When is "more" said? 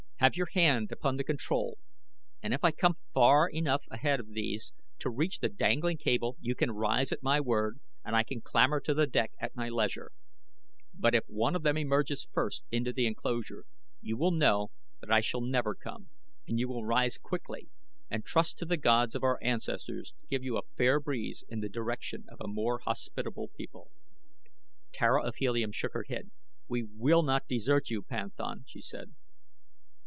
22.47-22.77